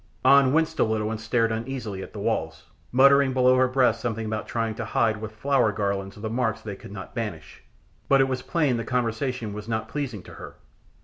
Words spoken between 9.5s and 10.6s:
was not pleasing to her.